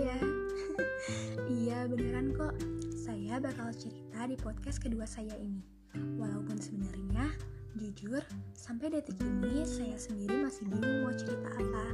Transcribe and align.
ya 0.00 0.16
iya, 1.60 1.84
beneran 1.84 2.32
kok. 2.32 2.56
Saya 2.94 3.36
bakal 3.36 3.72
cerita 3.76 4.24
di 4.24 4.36
podcast 4.38 4.80
kedua 4.80 5.04
saya 5.04 5.34
ini. 5.36 5.60
Walaupun 6.16 6.56
sebenarnya, 6.56 7.34
jujur, 7.76 8.22
sampai 8.54 8.94
detik 8.94 9.18
ini 9.20 9.66
saya 9.66 9.98
sendiri 9.98 10.46
masih 10.46 10.64
bingung 10.70 11.04
mau 11.04 11.14
cerita 11.14 11.48
apa. 11.52 11.86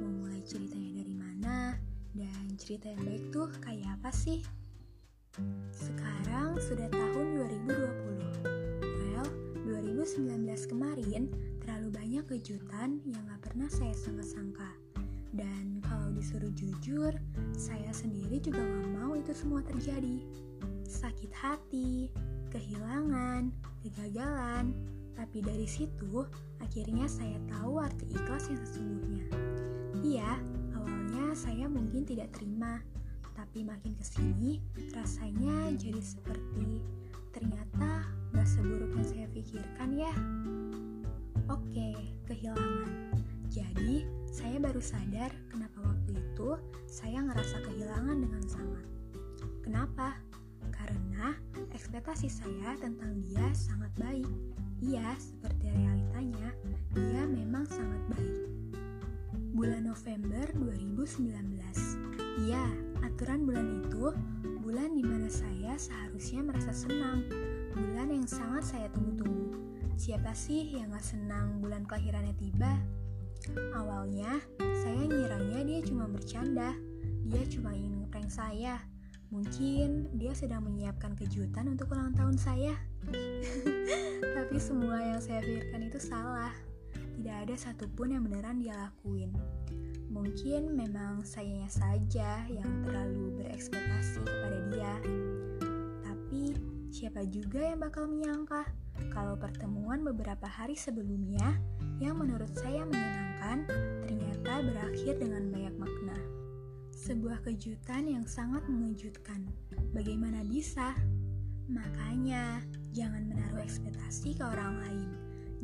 Mau 0.00 0.10
mulai 0.24 0.40
ceritanya 0.46 1.02
dari 1.02 1.14
mana, 1.14 1.56
dan 2.14 2.44
cerita 2.56 2.88
yang 2.92 3.02
baik 3.02 3.24
tuh 3.34 3.48
kayak 3.60 3.88
apa 4.00 4.10
sih? 4.14 4.40
Sekarang 5.74 6.54
sudah 6.62 6.86
tahun 6.88 7.26
2020. 7.66 8.86
Well, 9.10 9.28
2019 9.66 10.70
kemarin 10.70 11.22
terlalu 11.58 11.88
banyak 11.90 12.24
kejutan 12.30 13.02
yang 13.02 13.26
gak 13.26 13.50
pernah 13.50 13.66
saya 13.66 13.92
sangka-sangka. 13.98 14.83
Dan 15.34 15.82
kalau 15.82 16.14
disuruh 16.14 16.54
jujur, 16.54 17.10
saya 17.58 17.90
sendiri 17.90 18.38
juga 18.38 18.62
gak 18.62 18.90
mau 18.94 19.18
itu 19.18 19.34
semua 19.34 19.66
terjadi 19.66 20.22
sakit 20.86 21.32
hati, 21.34 22.08
kehilangan, 22.54 23.50
kegagalan. 23.82 24.70
Tapi 25.14 25.42
dari 25.42 25.66
situ, 25.66 26.26
akhirnya 26.62 27.06
saya 27.10 27.38
tahu 27.50 27.82
arti 27.82 28.06
ikhlas 28.14 28.50
yang 28.50 28.62
sesungguhnya. 28.62 29.26
Iya, 30.02 30.30
awalnya 30.78 31.34
saya 31.34 31.66
mungkin 31.66 32.06
tidak 32.06 32.30
terima, 32.34 32.82
tapi 33.34 33.66
makin 33.66 33.94
ke 33.98 34.04
sini 34.06 34.62
rasanya 34.94 35.74
jadi 35.74 36.02
seperti 36.02 36.82
ternyata 37.34 38.06
gak 38.30 38.46
seburuk 38.46 38.94
yang 38.94 39.06
saya 39.06 39.26
pikirkan 39.34 39.90
ya. 39.98 40.14
Oke, 41.50 42.14
kehilangan. 42.30 43.13
Jadi, 43.52 44.06
saya 44.28 44.56
baru 44.58 44.82
sadar 44.82 45.30
kenapa 45.50 45.78
waktu 45.84 46.18
itu 46.18 46.58
saya 46.90 47.22
ngerasa 47.22 47.56
kehilangan 47.64 48.16
dengan 48.18 48.44
sangat. 48.46 48.86
Kenapa? 49.64 50.18
karena 50.84 51.32
ekspektasi 51.72 52.28
saya 52.28 52.76
tentang 52.76 53.16
dia 53.24 53.44
sangat 53.56 53.88
baik. 53.96 54.28
Iya, 54.84 55.16
seperti 55.16 55.72
realitanya, 55.72 56.52
dia 56.92 57.22
memang 57.24 57.64
sangat 57.64 58.02
baik. 58.12 58.44
Bulan 59.54 59.88
November 59.88 60.44
2019. 60.58 61.30
Iya, 62.44 62.64
aturan 63.06 63.46
bulan 63.46 63.80
itu 63.86 64.12
bulan 64.60 64.98
di 64.98 65.04
mana 65.06 65.30
saya 65.30 65.78
seharusnya 65.78 66.42
merasa 66.42 66.74
senang. 66.74 67.24
Bulan 67.72 68.10
yang 68.10 68.26
sangat 68.26 68.74
saya 68.74 68.88
tunggu-tunggu. 68.92 69.54
Siapa 69.94 70.34
sih 70.34 70.74
yang 70.74 70.90
gak 70.90 71.06
senang 71.06 71.62
bulan 71.62 71.86
kelahirannya 71.86 72.34
tiba? 72.34 72.76
Awalnya, 73.76 74.40
saya 74.58 75.02
ngiranya 75.04 75.60
dia 75.66 75.80
cuma 75.84 76.08
bercanda. 76.08 76.72
Dia 77.24 77.44
cuma 77.48 77.72
ingin 77.72 78.04
ngeprank 78.04 78.30
saya 78.32 78.80
Mungkin 79.34 80.14
dia 80.14 80.30
sedang 80.30 80.62
menyiapkan 80.62 81.18
kejutan 81.18 81.66
untuk 81.66 81.90
ulang 81.90 82.14
tahun 82.14 82.38
saya. 82.38 82.78
Tapi 84.38 84.56
semua 84.62 85.02
yang 85.02 85.18
saya 85.18 85.42
pikirkan 85.42 85.90
itu 85.90 85.98
salah. 85.98 86.54
Tidak 86.94 87.36
ada 87.42 87.54
satupun 87.58 88.14
yang 88.14 88.22
beneran 88.22 88.62
dia 88.62 88.78
lakuin. 88.78 89.34
Mungkin 90.06 90.78
memang 90.78 91.26
sayanya 91.26 91.66
saja 91.66 92.46
yang 92.46 92.86
terlalu 92.86 93.42
berekspektasi 93.42 94.22
kepada 94.22 94.58
dia. 94.70 94.94
Tapi 96.06 96.54
siapa 96.94 97.26
juga 97.26 97.74
yang 97.74 97.82
bakal 97.82 98.06
menyangka 98.06 98.70
kalau 99.10 99.34
pertemuan 99.34 100.06
beberapa 100.06 100.46
hari 100.46 100.78
sebelumnya 100.78 101.58
yang 102.02 102.18
menurut 102.18 102.50
saya 102.58 102.82
menyenangkan 102.86 103.68
ternyata 104.02 104.52
berakhir 104.66 105.14
dengan 105.18 105.50
banyak 105.50 105.74
makna. 105.78 106.18
Sebuah 106.94 107.44
kejutan 107.44 108.08
yang 108.08 108.24
sangat 108.24 108.64
mengejutkan. 108.66 109.46
Bagaimana 109.92 110.42
bisa? 110.46 110.96
Makanya, 111.68 112.64
jangan 112.96 113.28
menaruh 113.28 113.60
ekspektasi 113.60 114.38
ke 114.38 114.42
orang 114.44 114.80
lain. 114.80 115.10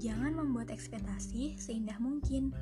Jangan 0.00 0.32
membuat 0.36 0.72
ekspektasi 0.72 1.56
seindah 1.60 1.96
mungkin. 2.00 2.54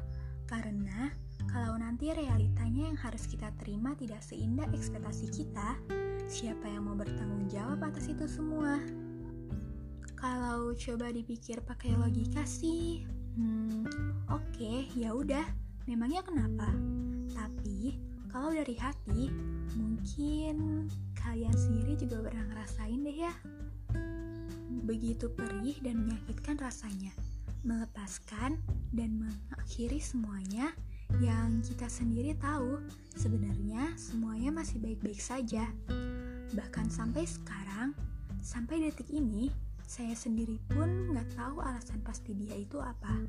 Karena 0.48 1.12
kalau 1.52 1.76
nanti 1.76 2.10
realitanya 2.10 2.88
yang 2.88 2.98
harus 2.98 3.28
kita 3.28 3.52
terima 3.60 3.92
tidak 3.94 4.24
seindah 4.24 4.66
ekspektasi 4.72 5.28
kita, 5.28 5.76
siapa 6.26 6.66
yang 6.66 6.88
mau 6.88 6.96
bertanggung 6.96 7.46
jawab 7.52 7.84
atas 7.84 8.08
itu 8.08 8.24
semua? 8.24 8.80
Kalau 10.18 10.74
coba 10.74 11.14
dipikir 11.14 11.62
pakai 11.62 11.94
logika 11.94 12.42
sih, 12.42 13.06
hmm, 13.38 13.86
oke, 14.26 14.42
okay, 14.50 14.90
ya 14.98 15.14
udah, 15.14 15.46
memangnya 15.86 16.26
kenapa? 16.26 16.66
Tapi 17.30 17.94
kalau 18.28 18.50
dari 18.50 18.74
hati, 18.74 19.30
mungkin 19.78 20.90
kalian 21.14 21.54
sendiri 21.54 21.94
juga 21.94 22.26
pernah 22.26 22.44
ngerasain 22.50 22.98
deh 22.98 23.18
ya. 23.22 23.34
Begitu 24.84 25.30
perih 25.30 25.78
dan 25.86 26.02
menyakitkan 26.02 26.58
rasanya, 26.58 27.14
melepaskan 27.62 28.58
dan 28.90 29.22
mengakhiri 29.22 30.02
semuanya 30.02 30.74
yang 31.22 31.64
kita 31.64 31.88
sendiri 31.88 32.36
tahu 32.36 32.84
sebenarnya 33.16 33.96
semuanya 33.96 34.50
masih 34.52 34.82
baik-baik 34.82 35.22
saja. 35.22 35.64
Bahkan 36.52 36.90
sampai 36.90 37.24
sekarang, 37.24 37.94
sampai 38.42 38.82
detik 38.82 39.08
ini, 39.14 39.48
saya 39.88 40.12
sendiri 40.12 40.60
pun 40.68 41.16
nggak 41.16 41.32
tahu 41.32 41.64
alasan 41.64 42.04
pasti 42.04 42.36
dia 42.36 42.52
itu 42.60 42.76
apa. 42.76 43.24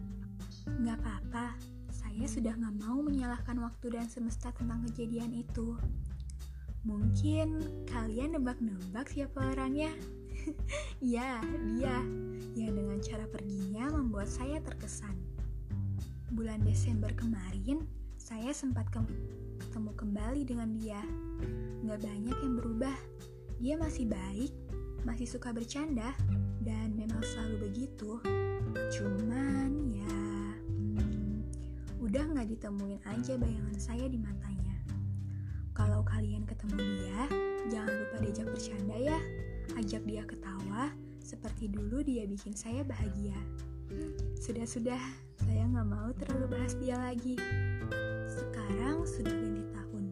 Nggak 0.68 1.00
apa-apa, 1.00 1.56
saya 1.88 2.28
sudah 2.28 2.52
gak 2.52 2.76
mau 2.84 3.00
menyalahkan 3.00 3.64
waktu 3.64 3.96
dan 3.96 4.12
semesta 4.12 4.52
tentang 4.52 4.84
kejadian 4.92 5.32
itu. 5.40 5.80
Mungkin 6.84 7.64
kalian 7.88 8.36
nebak-nebak 8.36 9.08
siapa 9.08 9.56
orangnya? 9.56 9.88
ya, 11.16 11.40
dia 11.64 11.96
yang 12.60 12.76
dengan 12.76 13.00
cara 13.00 13.24
perginya 13.32 13.96
membuat 13.96 14.28
saya 14.28 14.60
terkesan. 14.60 15.16
Bulan 16.36 16.60
Desember 16.68 17.16
kemarin, 17.16 17.88
saya 18.20 18.52
sempat 18.52 18.92
ketemu 19.64 19.96
kembali 19.96 20.44
dengan 20.44 20.76
dia. 20.76 21.00
Gak 21.88 22.04
banyak 22.04 22.36
yang 22.36 22.54
berubah. 22.60 22.98
Dia 23.64 23.80
masih 23.80 24.12
baik, 24.12 24.52
masih 25.08 25.28
suka 25.28 25.52
bercanda, 25.56 26.16
dan 26.64 26.96
memang 26.96 27.24
selalu 27.24 27.72
begitu. 27.72 28.20
Cuman 28.96 29.72
ya 29.92 30.18
udah 32.00 32.24
nggak 32.36 32.48
ditemuin 32.58 33.02
aja 33.06 33.34
bayangan 33.38 33.78
saya 33.80 34.06
di 34.10 34.18
matanya. 34.20 34.76
Kalau 35.76 36.04
kalian 36.04 36.44
ketemu 36.44 36.76
dia, 36.76 37.22
jangan 37.72 37.94
lupa 37.96 38.16
diajak 38.20 38.48
bercanda 38.52 38.98
ya. 39.00 39.20
Ajak 39.80 40.04
dia 40.04 40.24
ketawa, 40.28 40.92
seperti 41.24 41.72
dulu 41.72 42.04
dia 42.04 42.28
bikin 42.28 42.52
saya 42.52 42.84
bahagia. 42.84 43.38
Sudah-sudah, 44.38 45.00
saya 45.46 45.64
nggak 45.70 45.88
mau 45.88 46.12
terlalu 46.18 46.60
bahas 46.60 46.76
dia 46.78 47.00
lagi. 47.00 47.40
Sekarang 48.28 49.08
sudah 49.08 49.32
ganti 49.32 49.64
tahun, 49.72 50.06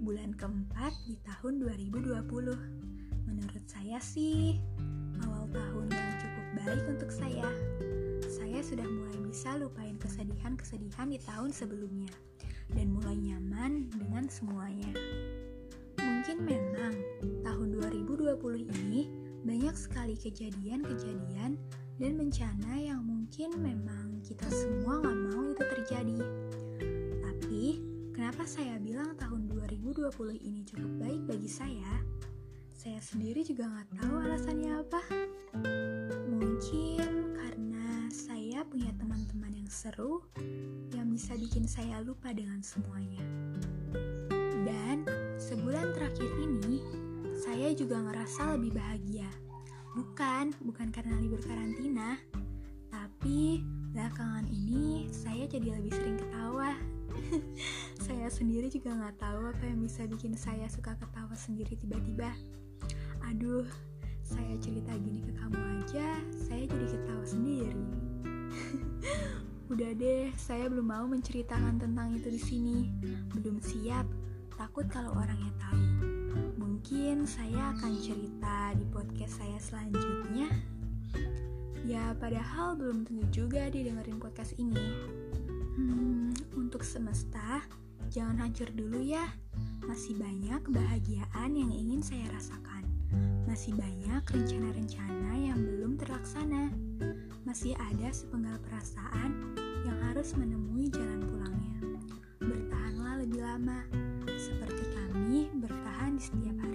bulan 0.00 0.30
keempat 0.34 0.94
di 1.06 1.20
tahun 1.22 1.60
2020. 1.60 2.91
Menurut 3.26 3.64
saya 3.66 3.98
sih, 4.02 4.58
awal 5.22 5.46
tahun 5.50 5.86
yang 5.90 6.12
cukup 6.20 6.46
baik 6.62 6.84
untuk 6.90 7.10
saya 7.10 7.48
saya 8.32 8.64
sudah 8.64 8.88
mulai 8.88 9.18
bisa 9.28 9.58
lupain 9.58 9.98
kesedihan-kesedihan 9.98 11.10
di 11.10 11.18
tahun 11.20 11.50
sebelumnya 11.50 12.08
dan 12.72 12.94
mulai 12.94 13.18
nyaman 13.18 13.92
dengan 13.92 14.24
semuanya. 14.30 14.92
Mungkin 15.98 16.46
memang 16.46 16.94
tahun 17.42 17.68
2020 17.98 18.38
ini 18.70 19.10
banyak 19.42 19.74
sekali 19.74 20.14
kejadian-kejadian 20.14 21.58
dan 21.98 22.12
bencana 22.14 22.72
yang 22.78 23.02
mungkin 23.02 23.50
memang 23.58 24.22
kita 24.22 24.46
semua 24.48 25.02
nggak 25.02 25.18
mau 25.28 25.42
itu 25.50 25.64
terjadi. 25.66 26.18
Tapi, 27.20 27.64
kenapa 28.14 28.46
saya 28.46 28.78
bilang 28.78 29.18
tahun 29.18 29.50
2020 29.50 30.38
ini 30.38 30.62
cukup 30.64 30.92
baik 31.02 31.20
bagi 31.26 31.50
saya? 31.50 31.92
Saya 32.82 32.98
sendiri 32.98 33.46
juga 33.46 33.70
nggak 33.70 33.88
tahu 33.94 34.14
alasannya 34.26 34.70
apa. 34.82 35.02
Mungkin 36.34 37.32
punya 38.72 38.88
teman-teman 38.96 39.52
yang 39.52 39.68
seru 39.68 40.24
yang 40.96 41.12
bisa 41.12 41.36
bikin 41.36 41.68
saya 41.68 42.00
lupa 42.00 42.32
dengan 42.32 42.64
semuanya. 42.64 43.20
Dan 44.64 45.04
sebulan 45.36 45.92
terakhir 45.92 46.32
ini, 46.40 46.80
saya 47.36 47.76
juga 47.76 48.00
ngerasa 48.00 48.56
lebih 48.56 48.80
bahagia. 48.80 49.28
Bukan, 49.92 50.56
bukan 50.64 50.88
karena 50.88 51.20
libur 51.20 51.44
karantina, 51.44 52.16
tapi 52.88 53.60
belakangan 53.92 54.48
ini 54.48 55.12
saya 55.12 55.44
jadi 55.44 55.76
lebih 55.76 55.92
sering 55.92 56.16
ketawa. 56.16 56.72
saya 58.08 58.32
sendiri 58.32 58.72
juga 58.72 58.96
nggak 58.96 59.20
tahu 59.20 59.52
apa 59.52 59.68
yang 59.68 59.84
bisa 59.84 60.08
bikin 60.08 60.32
saya 60.32 60.64
suka 60.72 60.96
ketawa 60.96 61.36
sendiri 61.36 61.76
tiba-tiba. 61.76 62.32
Aduh, 63.30 63.66
saya 64.22 64.54
cerita 64.58 64.96
gini 64.98 65.22
ke 65.22 65.32
kamu 65.38 65.60
aja, 65.78 66.18
saya 66.34 66.64
jadi 66.66 66.86
ketawa 66.96 67.24
sendiri. 67.26 67.84
Udah 69.72 69.90
deh, 69.96 70.32
saya 70.36 70.68
belum 70.68 70.88
mau 70.88 71.06
menceritakan 71.08 71.80
tentang 71.80 72.16
itu 72.16 72.28
di 72.28 72.40
sini. 72.40 72.78
Belum 73.36 73.62
siap, 73.62 74.04
takut 74.56 74.84
kalau 74.88 75.12
orangnya 75.16 75.52
tahu. 75.60 75.84
Mungkin 76.60 77.24
saya 77.28 77.76
akan 77.76 77.92
cerita 78.00 78.76
di 78.76 78.84
podcast 78.88 79.40
saya 79.40 79.58
selanjutnya. 79.60 80.48
Ya, 81.82 82.14
padahal 82.16 82.78
belum 82.78 83.04
tentu 83.04 83.44
juga 83.44 83.68
didengerin 83.68 84.22
podcast 84.22 84.54
ini. 84.56 84.86
Hmm, 85.76 86.30
untuk 86.54 86.84
semesta, 86.84 87.64
jangan 88.12 88.38
hancur 88.48 88.68
dulu 88.72 89.00
ya. 89.00 89.24
Masih 89.84 90.16
banyak 90.16 90.62
kebahagiaan 90.68 91.52
yang 91.52 91.72
ingin 91.72 92.00
saya 92.00 92.28
rasakan. 92.32 92.71
Masih 93.52 93.76
banyak 93.76 94.24
rencana-rencana 94.32 95.36
yang 95.36 95.60
belum 95.60 96.00
terlaksana. 96.00 96.72
Masih 97.44 97.76
ada 97.76 98.08
sepenggal 98.08 98.56
perasaan 98.64 99.52
yang 99.84 100.00
harus 100.08 100.32
menemui 100.40 100.88
jalan 100.88 101.20
pulangnya. 101.20 102.00
Bertahanlah 102.40 103.20
lebih 103.20 103.44
lama, 103.44 103.84
seperti 104.40 104.88
kami 104.96 105.52
bertahan 105.60 106.16
di 106.16 106.22
setiap 106.24 106.56
hari. 106.64 106.71